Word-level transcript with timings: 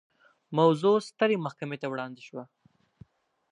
موضوع 0.57 0.97
سترې 1.09 1.35
محکمې 1.45 1.77
ته 1.81 1.87
وړاندې 1.89 2.21
شوه. 2.27 2.43